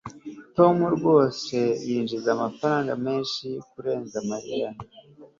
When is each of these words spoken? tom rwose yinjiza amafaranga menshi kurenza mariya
tom 0.55 0.75
rwose 0.95 1.57
yinjiza 1.87 2.29
amafaranga 2.35 2.91
menshi 3.05 3.47
kurenza 3.69 4.17
mariya 4.29 4.69